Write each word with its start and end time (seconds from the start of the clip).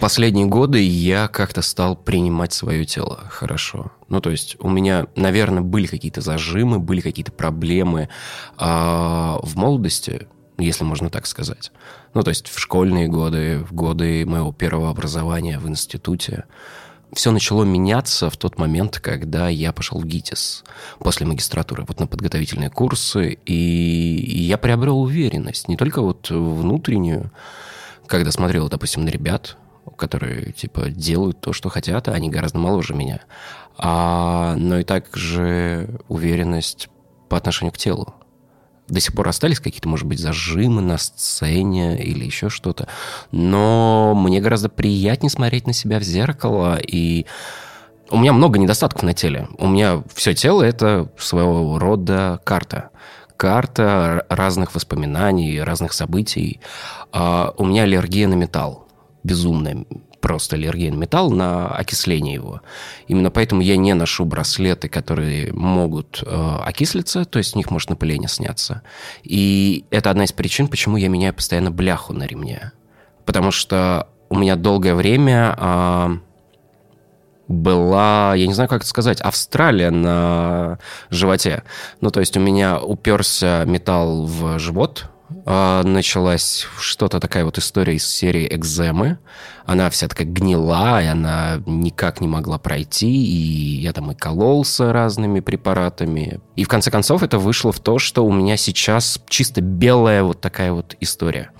Последние 0.00 0.46
годы 0.46 0.80
я 0.80 1.26
как-то 1.26 1.60
стал 1.60 1.96
принимать 1.96 2.52
свое 2.52 2.84
тело 2.84 3.24
хорошо. 3.30 3.90
Ну, 4.08 4.20
то 4.20 4.30
есть 4.30 4.56
у 4.60 4.68
меня, 4.68 5.08
наверное, 5.16 5.62
были 5.62 5.86
какие-то 5.86 6.20
зажимы, 6.20 6.78
были 6.78 7.00
какие-то 7.00 7.32
проблемы 7.32 8.08
а 8.56 9.40
в 9.42 9.56
молодости, 9.56 10.28
если 10.56 10.84
можно 10.84 11.10
так 11.10 11.26
сказать. 11.26 11.72
Ну, 12.14 12.22
то 12.22 12.30
есть 12.30 12.48
в 12.48 12.60
школьные 12.60 13.08
годы, 13.08 13.58
в 13.68 13.72
годы 13.74 14.24
моего 14.24 14.52
первого 14.52 14.90
образования 14.90 15.58
в 15.58 15.68
институте. 15.68 16.44
Все 17.12 17.32
начало 17.32 17.64
меняться 17.64 18.30
в 18.30 18.36
тот 18.36 18.58
момент, 18.58 19.00
когда 19.00 19.48
я 19.48 19.72
пошел 19.72 19.98
в 19.98 20.04
ГИТИС 20.04 20.62
после 21.00 21.26
магистратуры, 21.26 21.84
вот 21.88 21.98
на 21.98 22.06
подготовительные 22.06 22.70
курсы, 22.70 23.38
и 23.46 24.44
я 24.46 24.58
приобрел 24.58 25.00
уверенность, 25.00 25.68
не 25.68 25.76
только 25.76 26.02
вот 26.02 26.28
внутреннюю, 26.30 27.32
когда 28.08 28.32
смотрел, 28.32 28.68
допустим, 28.68 29.04
на 29.04 29.10
ребят, 29.10 29.56
которые, 29.96 30.52
типа, 30.52 30.90
делают 30.90 31.40
то, 31.40 31.52
что 31.52 31.68
хотят, 31.68 32.08
а 32.08 32.12
они 32.12 32.30
гораздо 32.30 32.58
моложе 32.58 32.94
меня. 32.94 33.20
А, 33.76 34.54
но 34.56 34.78
и 34.78 34.84
также 34.84 36.00
уверенность 36.08 36.88
по 37.28 37.36
отношению 37.36 37.72
к 37.72 37.78
телу. 37.78 38.14
До 38.88 39.00
сих 39.00 39.14
пор 39.14 39.28
остались 39.28 39.60
какие-то, 39.60 39.88
может 39.88 40.06
быть, 40.06 40.18
зажимы 40.18 40.80
на 40.80 40.96
сцене 40.96 42.02
или 42.02 42.24
еще 42.24 42.48
что-то. 42.48 42.88
Но 43.30 44.14
мне 44.16 44.40
гораздо 44.40 44.70
приятнее 44.70 45.30
смотреть 45.30 45.66
на 45.66 45.74
себя 45.74 45.98
в 45.98 46.02
зеркало. 46.02 46.78
И 46.80 47.26
у 48.10 48.18
меня 48.18 48.32
много 48.32 48.58
недостатков 48.58 49.02
на 49.02 49.12
теле. 49.12 49.48
У 49.58 49.68
меня 49.68 50.02
все 50.14 50.32
тело– 50.32 50.62
это 50.64 51.10
своего 51.18 51.78
рода 51.78 52.40
карта 52.44 52.90
карта 53.38 54.26
разных 54.28 54.74
воспоминаний, 54.74 55.62
разных 55.62 55.94
событий. 55.94 56.60
А 57.12 57.54
у 57.56 57.64
меня 57.64 57.84
аллергия 57.84 58.28
на 58.28 58.34
металл 58.34 58.88
безумная 59.24 59.84
просто 60.20 60.56
аллергия 60.56 60.90
на 60.90 60.96
металл, 60.96 61.30
на 61.30 61.68
окисление 61.68 62.34
его. 62.34 62.60
Именно 63.06 63.30
поэтому 63.30 63.60
я 63.60 63.76
не 63.76 63.94
ношу 63.94 64.24
браслеты, 64.24 64.88
которые 64.88 65.52
могут 65.52 66.24
э, 66.26 66.56
окислиться, 66.64 67.24
то 67.24 67.38
есть 67.38 67.52
с 67.52 67.54
них 67.54 67.70
может 67.70 67.90
напыление 67.90 68.28
сняться. 68.28 68.82
И 69.22 69.84
это 69.90 70.10
одна 70.10 70.24
из 70.24 70.32
причин, 70.32 70.66
почему 70.66 70.96
я 70.96 71.08
меняю 71.08 71.34
постоянно 71.34 71.70
бляху 71.70 72.12
на 72.14 72.24
ремне. 72.24 72.72
Потому 73.24 73.52
что 73.52 74.08
у 74.28 74.36
меня 74.36 74.56
долгое 74.56 74.94
время 74.94 75.54
э, 75.56 76.18
была, 77.48 78.34
я 78.34 78.46
не 78.46 78.54
знаю, 78.54 78.68
как 78.68 78.82
это 78.82 78.88
сказать, 78.88 79.20
Австралия 79.20 79.90
на 79.90 80.78
животе. 81.10 81.64
Ну, 82.00 82.10
то 82.10 82.20
есть 82.20 82.36
у 82.36 82.40
меня 82.40 82.78
уперся 82.78 83.64
металл 83.64 84.26
в 84.26 84.58
живот, 84.58 85.06
а, 85.44 85.82
началась 85.82 86.66
что-то 86.78 87.20
такая 87.20 87.44
вот 87.44 87.58
история 87.58 87.94
из 87.94 88.06
серии 88.06 88.46
экземы. 88.50 89.18
Она 89.66 89.90
вся 89.90 90.08
такая 90.08 90.26
гнила, 90.26 91.02
и 91.02 91.06
она 91.06 91.62
никак 91.66 92.20
не 92.20 92.28
могла 92.28 92.58
пройти, 92.58 93.10
и 93.10 93.80
я 93.80 93.92
там 93.92 94.10
и 94.10 94.14
кололся 94.14 94.92
разными 94.92 95.40
препаратами. 95.40 96.40
И 96.56 96.64
в 96.64 96.68
конце 96.68 96.90
концов 96.90 97.22
это 97.22 97.38
вышло 97.38 97.72
в 97.72 97.80
то, 97.80 97.98
что 97.98 98.24
у 98.24 98.32
меня 98.32 98.56
сейчас 98.56 99.20
чисто 99.28 99.60
белая 99.60 100.22
вот 100.22 100.40
такая 100.40 100.72
вот 100.72 100.96
история. 101.00 101.50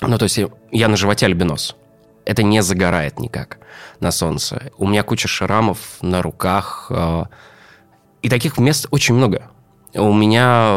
Ну, 0.00 0.18
то 0.18 0.24
есть 0.24 0.40
я 0.72 0.88
на 0.88 0.96
животе 0.96 1.26
альбинос. 1.26 1.76
Это 2.28 2.42
не 2.42 2.62
загорает 2.62 3.18
никак 3.18 3.58
на 4.00 4.10
солнце. 4.10 4.70
У 4.76 4.86
меня 4.86 5.02
куча 5.02 5.26
шрамов 5.26 5.78
на 6.02 6.20
руках. 6.20 6.88
А, 6.90 7.28
и 8.20 8.28
таких 8.28 8.58
мест 8.58 8.86
очень 8.90 9.14
много. 9.14 9.50
У 9.94 10.12
меня, 10.12 10.76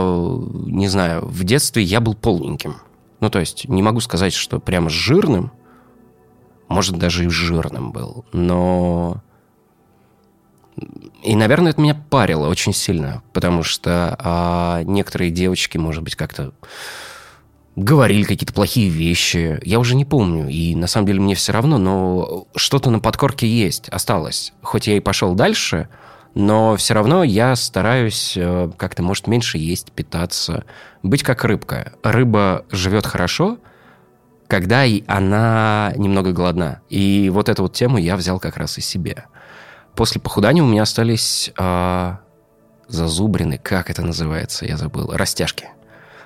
не 0.66 0.88
знаю, 0.88 1.25
в 1.25 1.43
детстве 1.43 1.83
я 1.83 1.99
был 1.99 2.16
полненьким. 2.16 2.77
Ну, 3.19 3.30
то 3.30 3.39
есть 3.39 3.67
не 3.67 3.81
могу 3.81 3.99
сказать, 3.99 4.31
что 4.31 4.59
прямо 4.61 4.89
жирным. 4.89 5.52
Может, 6.70 6.98
даже 6.98 7.26
и 7.26 7.30
жирным 7.30 7.92
был. 7.92 8.23
Но... 8.31 9.21
И, 11.21 11.36
наверное, 11.36 11.71
это 11.71 11.81
меня 11.81 12.02
парило 12.09 12.47
очень 12.47 12.71
сильно, 12.71 13.23
потому 13.33 13.64
что 13.64 14.15
а, 14.20 14.83
некоторые 14.83 15.31
девочки, 15.31 15.77
может 15.77 16.02
быть, 16.02 16.15
как-то 16.15 16.53
говорили 17.76 18.23
какие-то 18.23 18.54
плохие 18.54 18.89
вещи. 18.89 19.59
Я 19.64 19.80
уже 19.80 19.95
не 19.95 20.05
помню. 20.05 20.48
И 20.49 20.76
на 20.76 20.87
самом 20.87 21.08
деле 21.08 21.21
мне 21.21 21.36
все 21.36 21.52
равно, 21.52 21.77
но 21.77 22.48
что-то 22.55 22.89
на 22.89 22.99
подкорке 22.99 23.48
есть, 23.48 23.89
осталось. 23.89 24.54
Хоть 24.61 24.87
я 24.87 24.98
и 24.98 24.99
пошел 24.99 25.33
дальше, 25.36 25.87
но 26.33 26.76
все 26.76 26.93
равно 26.93 27.23
я 27.23 27.55
стараюсь 27.55 28.33
э, 28.36 28.70
как-то, 28.77 29.04
может, 29.04 29.27
меньше 29.27 29.58
есть, 29.58 29.92
питаться, 29.92 30.65
быть 31.04 31.23
как 31.23 31.43
рыбка. 31.43 31.93
Рыба 32.04 32.65
живет 32.71 33.05
хорошо, 33.05 33.58
когда 34.48 34.83
она 35.08 35.93
немного 35.95 36.32
голодна. 36.32 36.82
И 36.89 37.30
вот 37.33 37.49
эту 37.49 37.64
вот 37.64 37.73
тему 37.73 37.98
я 37.98 38.15
взял 38.15 38.39
как 38.39 38.58
раз 38.58 38.77
и 38.77 38.82
себе. 38.82 39.26
После 39.95 40.21
похудания 40.21 40.64
у 40.64 40.67
меня 40.67 40.83
остались 40.83 41.52
э, 41.58 42.15
зазубрины, 42.88 43.58
как 43.58 43.89
это 43.89 44.02
называется, 44.02 44.65
я 44.65 44.77
забыл, 44.77 45.11
растяжки. 45.11 45.67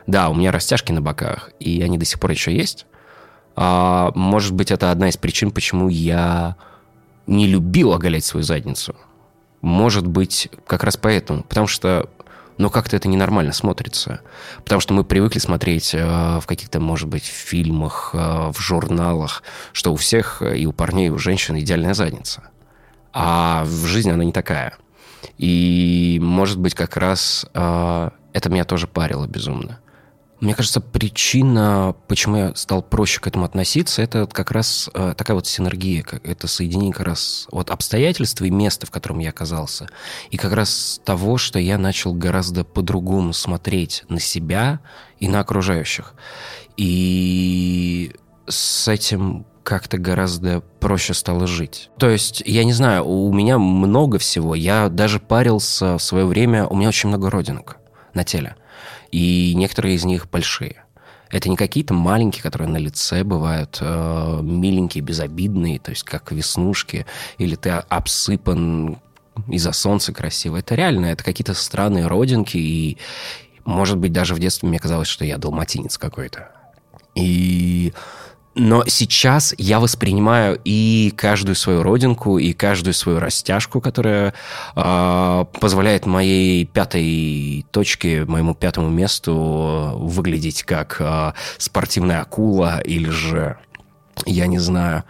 Да, 0.08 0.30
у 0.30 0.36
меня 0.36 0.52
растяжки 0.52 0.92
на 0.92 1.02
боках, 1.02 1.50
и 1.60 1.82
они 1.82 1.98
до 1.98 2.06
сих 2.06 2.20
пор 2.20 2.32
еще 2.32 2.56
есть. 2.56 2.86
А, 3.56 4.12
может 4.16 4.54
быть, 4.54 4.72
это 4.72 4.92
одна 4.92 5.10
из 5.10 5.18
причин, 5.18 5.52
почему 5.52 5.90
я 5.90 6.56
не 7.28 7.48
любил 7.48 7.94
оголять 7.94 8.26
свою 8.26 8.44
задницу. 8.44 8.96
Может 9.62 10.06
быть, 10.06 10.50
как 10.68 10.84
раз 10.84 10.98
поэтому. 10.98 11.44
Потому 11.44 11.68
что 11.68 12.10
но 12.58 12.70
как-то 12.70 12.96
это 12.96 13.08
ненормально 13.08 13.52
смотрится. 13.52 14.22
Потому 14.64 14.80
что 14.80 14.94
мы 14.94 15.04
привыкли 15.04 15.40
смотреть 15.40 15.94
э, 15.94 16.40
в 16.40 16.46
каких-то, 16.46 16.80
может 16.80 17.10
быть, 17.10 17.26
фильмах, 17.26 18.12
э, 18.14 18.52
в 18.52 18.60
журналах, 18.60 19.44
что 19.74 19.92
у 19.92 19.98
всех, 19.98 20.42
э, 20.42 20.58
и 20.58 20.66
у 20.66 20.72
парней, 20.72 21.08
и 21.08 21.10
у 21.10 21.18
женщин 21.18 21.60
идеальная 21.60 21.94
задница. 21.94 22.50
А 23.12 23.64
в 23.66 23.86
жизни 23.86 24.12
она 24.12 24.24
не 24.24 24.32
такая. 24.32 24.78
И, 25.38 26.20
может 26.22 26.60
быть, 26.60 26.76
как 26.76 26.96
раз 26.96 27.46
э, 27.54 28.10
это 28.32 28.50
меня 28.50 28.64
тоже 28.64 28.88
парило 28.88 29.28
безумно. 29.28 29.80
Мне 30.42 30.54
кажется, 30.54 30.82
причина, 30.82 31.96
почему 32.08 32.36
я 32.36 32.56
стал 32.56 32.82
проще 32.82 33.22
к 33.22 33.28
этому 33.28 33.46
относиться, 33.46 34.02
это 34.02 34.28
как 34.28 34.52
раз 34.52 34.90
э, 34.94 35.14
такая 35.16 35.36
вот 35.36 35.48
синергия, 35.48 36.06
это 36.24 36.48
соединение 36.48 36.92
как 36.92 37.06
раз 37.06 37.48
вот 37.52 37.70
обстоятельств 37.70 38.42
и 38.42 38.50
места, 38.50 38.86
в 38.86 38.92
котором 38.92 39.20
я 39.20 39.30
оказался, 39.30 39.88
и 40.32 40.38
как 40.38 40.52
раз 40.52 41.00
того, 41.06 41.38
что 41.38 41.58
я 41.58 41.78
начал 41.78 42.14
гораздо 42.14 42.66
по-другому 42.66 43.32
смотреть 43.32 44.04
на 44.10 44.20
себя 44.20 44.82
и 45.20 45.30
на 45.30 45.40
окружающих. 45.40 46.16
И 46.76 48.14
с 48.48 48.90
этим 48.90 49.46
как-то 49.64 49.98
гораздо 49.98 50.62
проще 50.80 51.14
стало 51.14 51.48
жить. 51.48 51.90
То 51.98 52.10
есть, 52.10 52.44
я 52.46 52.66
не 52.66 52.74
знаю, 52.74 53.06
у 53.06 53.34
меня 53.34 53.58
много 53.58 54.20
всего. 54.20 54.54
Я 54.54 54.90
даже 54.90 55.20
парился 55.20 55.98
в 55.98 56.04
свое 56.04 56.26
время, 56.26 56.68
у 56.68 56.76
меня 56.76 56.90
очень 56.90 57.08
много 57.10 57.30
родинок 57.30 57.78
на 58.14 58.24
теле 58.24 58.58
и 59.16 59.54
некоторые 59.56 59.96
из 59.96 60.04
них 60.04 60.30
большие. 60.30 60.84
Это 61.30 61.48
не 61.48 61.56
какие-то 61.56 61.94
маленькие, 61.94 62.44
которые 62.44 62.68
на 62.68 62.76
лице 62.76 63.24
бывают 63.24 63.78
э, 63.80 64.40
миленькие, 64.44 65.02
безобидные, 65.02 65.80
то 65.80 65.92
есть 65.92 66.04
как 66.04 66.34
веснушки, 66.34 67.06
или 67.38 67.56
ты 67.56 67.70
обсыпан 67.70 68.98
из-за 69.48 69.72
солнца 69.72 70.12
красиво. 70.12 70.58
Это 70.58 70.76
реально, 70.76 71.06
это 71.06 71.24
какие-то 71.24 71.54
странные 71.54 72.08
родинки, 72.08 72.58
и, 72.58 72.98
может 73.64 74.00
быть, 74.00 74.12
даже 74.12 74.36
в 74.36 74.40
детстве 74.40 74.68
мне 74.68 74.80
казалось, 74.80 75.08
что 75.08 75.24
я 75.24 75.38
далматинец 75.38 75.98
какой-то. 75.98 76.52
И 77.16 77.94
но 78.56 78.86
сейчас 78.88 79.54
я 79.58 79.80
воспринимаю 79.80 80.60
и 80.64 81.12
каждую 81.16 81.56
свою 81.56 81.84
родинку, 81.84 82.38
и 82.38 82.54
каждую 82.54 82.94
свою 82.94 83.20
растяжку, 83.20 83.82
которая 83.82 84.34
э, 84.76 85.46
позволяет 85.60 86.06
моей 86.06 86.66
пятой 86.66 87.66
точке, 87.72 88.24
моему 88.26 88.56
пятому 88.56 88.90
месту 88.90 89.92
выглядеть 89.96 90.64
как 90.64 90.98
э, 91.00 91.34
спортивная 91.58 92.22
акула 92.22 92.80
или 92.80 93.10
же, 93.10 93.58
я 94.26 94.48
не 94.48 94.60
знаю, 94.60 95.04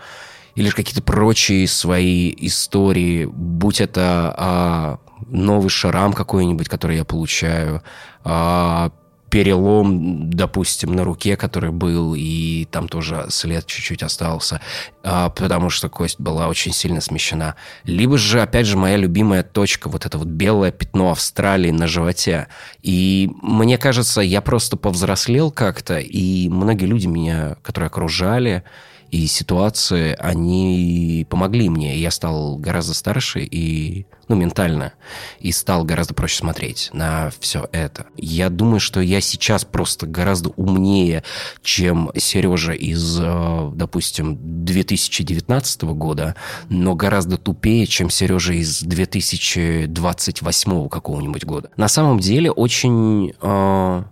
или 0.55 0.69
же 0.69 0.75
какие-то 0.75 1.03
прочие 1.03 1.67
свои 1.67 2.33
истории, 2.37 3.25
будь 3.25 3.79
это 3.79 4.99
э, 4.99 5.25
новый 5.27 5.69
шрам 5.69 6.13
какой-нибудь, 6.13 6.67
который 6.67 6.97
я 6.97 7.05
получаю, 7.05 7.83
э, 8.23 8.89
перелом, 9.35 10.29
допустим, 10.29 10.95
на 10.95 11.03
руке, 11.03 11.35
который 11.35 11.71
был, 11.71 12.15
и 12.15 12.63
там 12.71 12.87
тоже 12.87 13.25
след 13.27 13.65
чуть-чуть 13.65 14.01
остался, 14.01 14.61
а, 15.03 15.29
потому 15.29 15.69
что 15.69 15.89
кость 15.89 16.21
была 16.21 16.47
очень 16.47 16.71
сильно 16.71 17.01
смещена. 17.01 17.55
Либо 17.83 18.17
же, 18.17 18.41
опять 18.41 18.65
же, 18.65 18.77
моя 18.77 18.95
любимая 18.95 19.43
точка, 19.43 19.89
вот 19.89 20.05
это 20.05 20.17
вот 20.17 20.27
белое 20.27 20.71
пятно 20.71 21.11
Австралии 21.11 21.71
на 21.71 21.85
животе. 21.85 22.47
И 22.81 23.29
мне 23.41 23.77
кажется, 23.77 24.21
я 24.21 24.39
просто 24.39 24.77
повзрослел 24.77 25.51
как-то, 25.51 25.99
и 25.99 26.47
многие 26.47 26.85
люди 26.85 27.07
меня, 27.07 27.57
которые 27.61 27.87
окружали, 27.87 28.63
и 29.11 29.27
ситуации, 29.27 30.15
они 30.19 31.27
помогли 31.29 31.69
мне. 31.69 31.97
Я 31.97 32.11
стал 32.11 32.57
гораздо 32.57 32.93
старше 32.93 33.43
и, 33.43 34.05
ну, 34.27 34.35
ментально, 34.35 34.93
и 35.39 35.51
стал 35.51 35.83
гораздо 35.83 36.13
проще 36.13 36.37
смотреть 36.37 36.91
на 36.93 37.31
все 37.39 37.67
это. 37.71 38.05
Я 38.17 38.49
думаю, 38.49 38.79
что 38.79 39.01
я 39.01 39.21
сейчас 39.21 39.65
просто 39.65 40.05
гораздо 40.07 40.49
умнее, 40.49 41.23
чем 41.61 42.11
Сережа 42.15 42.73
из, 42.73 43.19
э, 43.21 43.71
допустим, 43.73 44.65
2019 44.65 45.93
года, 45.93 46.35
но 46.69 46.95
гораздо 46.95 47.37
тупее, 47.37 47.85
чем 47.87 48.09
Сережа 48.09 48.53
из 48.53 48.81
2028 48.81 50.89
какого-нибудь 50.89 51.45
года. 51.45 51.69
На 51.77 51.87
самом 51.87 52.19
деле 52.19 52.51
очень... 52.51 53.33
Э, 53.41 54.03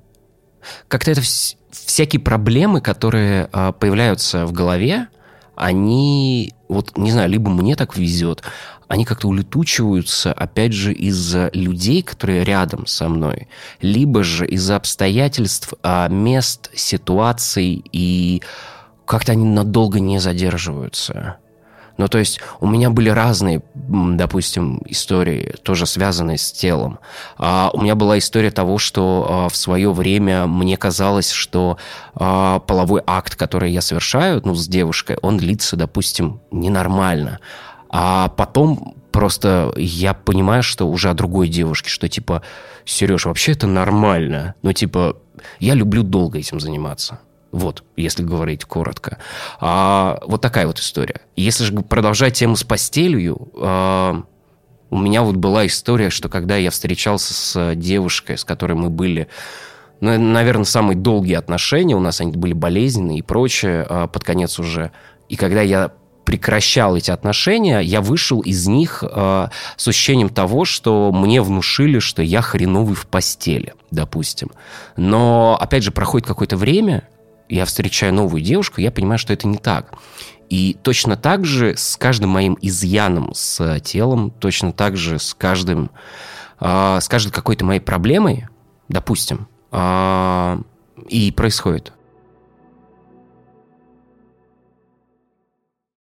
как-то 0.88 1.12
это 1.12 1.22
всякие 1.74 2.22
проблемы, 2.22 2.81
которые 2.81 3.50
а, 3.52 3.72
появляются 3.72 4.46
в 4.46 4.52
голове, 4.52 5.08
они, 5.56 6.54
вот, 6.68 6.98
не 6.98 7.12
знаю, 7.12 7.30
либо 7.30 7.50
мне 7.50 7.75
так 7.75 7.98
везет, 7.98 8.44
они 8.88 9.06
как-то 9.06 9.28
улетучиваются, 9.28 10.34
опять 10.34 10.74
же, 10.74 10.94
из-за 10.94 11.50
людей, 11.54 12.04
которые 12.04 12.44
рядом 12.44 12.86
со 12.86 13.10
мной, 13.10 13.48
либо 13.81 14.24
же 14.24 14.46
из-за 14.48 14.75
обстоятельств, 14.75 15.74
а, 15.84 16.08
мест, 16.08 16.70
ситуаций, 16.75 17.84
и 17.92 18.42
как-то 19.06 19.31
они 19.31 19.46
надолго 19.46 20.00
не 20.00 20.20
задерживаются. 20.20 21.38
Ну, 21.98 22.07
то 22.07 22.18
есть 22.18 22.40
у 22.60 22.68
меня 22.68 22.90
были 22.90 23.10
разные, 23.10 23.62
допустим, 23.74 24.81
истории, 24.88 25.56
тоже 25.62 25.86
связанные 25.86 26.38
с 26.38 26.51
телом. 26.51 27.00
А 27.38 27.69
у 27.74 27.81
меня 27.81 27.95
была 27.95 28.18
история 28.18 28.50
того, 28.50 28.80
что 28.80 29.28
а, 29.30 29.50
в 29.50 29.56
свое 29.56 29.92
время 29.94 30.48
мне 30.48 30.75
казалось, 30.75 31.30
что 31.31 31.78
а, 32.16 32.60
половой 32.60 33.04
акт, 33.06 33.36
который 33.36 33.72
я 33.72 33.81
совершаю, 33.81 34.42
ну, 34.44 34.56
с 34.56 34.68
девушкой, 34.68 35.18
он 35.22 35.38
длится, 35.38 35.75
допустим, 35.75 36.42
ненормально. 36.51 37.40
А 37.90 38.30
потом 38.30 38.96
просто 39.12 39.72
я 39.78 40.16
понимаю, 40.16 40.63
что 40.63 40.89
уже 40.89 41.12
о 41.12 41.13
другой 41.13 41.48
девушке, 41.48 41.89
что 41.89 42.10
типа, 42.10 42.42
Сереж, 42.86 43.25
вообще 43.25 43.51
это 43.51 43.68
нормально. 43.68 44.56
Ну, 44.63 44.74
типа, 44.74 45.18
я 45.60 45.75
люблю 45.75 46.01
долго 46.01 46.39
этим 46.39 46.60
заниматься. 46.60 47.19
Вот, 47.54 47.84
если 47.96 48.24
говорить 48.24 48.66
коротко. 48.66 49.20
А, 49.60 50.20
вот 50.26 50.42
такая 50.42 50.66
вот 50.66 50.80
история. 50.80 51.22
Если 51.36 51.64
же 51.64 51.74
продолжать 51.82 52.34
тему 52.34 52.56
с 52.56 52.64
постелью, 52.64 53.50
а, 53.56 54.24
у 54.90 54.98
меня 54.98 55.22
вот 55.22 55.36
была 55.36 55.68
история, 55.68 56.10
что 56.10 56.30
когда 56.30 56.58
я 56.58 56.72
встречался 56.72 57.34
с 57.36 57.76
девушкой, 57.76 58.40
с 58.40 58.44
которой 58.44 58.74
мы 58.74 58.90
были 58.90 59.28
ну, 60.02 60.18
наверное, 60.18 60.66
самые 60.66 60.98
долгие 60.98 61.36
отношения, 61.36 61.96
у 61.96 62.00
нас 62.00 62.20
они 62.22 62.32
были 62.32 62.54
болезненные 62.54 63.20
и 63.20 63.22
прочее, 63.22 63.86
а, 63.88 64.08
под 64.08 64.24
конец 64.24 64.58
уже. 64.58 64.92
И 65.30 65.36
когда 65.36 65.62
я 65.62 65.92
прекращал 66.26 66.98
эти 66.98 67.12
отношения, 67.12 67.82
я 67.82 68.02
вышел 68.02 68.40
из 68.40 68.68
них 68.68 69.04
э, 69.06 69.48
с 69.76 69.88
ощущением 69.88 70.30
того, 70.30 70.64
что 70.64 71.12
мне 71.12 71.42
внушили, 71.42 72.00
что 72.00 72.22
я 72.22 72.42
хреновый 72.42 72.96
в 72.96 73.08
постели, 73.08 73.74
допустим. 73.92 74.52
Но, 74.96 75.58
опять 75.60 75.84
же, 75.84 75.92
проходит 75.92 76.26
какое-то 76.28 76.56
время, 76.56 77.04
я 77.50 77.66
встречаю 77.66 78.13
новую 78.13 78.42
девушку, 78.42 78.81
я 78.81 78.92
понимаю, 78.92 79.18
что 79.18 79.34
это 79.34 79.48
не 79.48 79.57
так. 79.57 79.94
И 80.50 80.78
точно 80.81 81.18
так 81.18 81.45
же 81.45 81.75
с 81.75 81.98
каждым 81.98 82.30
моим 82.30 82.57
изъяном 82.62 83.34
с 83.34 83.80
телом, 83.80 84.31
точно 84.31 84.72
так 84.72 84.98
же 84.98 85.19
с 85.19 85.34
каждым, 85.34 85.90
э, 86.60 87.00
с 87.01 87.07
каждой 87.07 87.31
какой-то 87.31 87.66
моей 87.66 87.80
проблемой, 87.80 88.48
допустим, 88.90 89.48
э, 89.72 90.57
и 91.10 91.31
происходит. 91.31 91.94